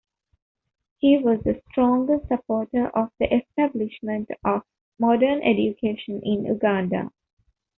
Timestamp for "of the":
2.97-3.31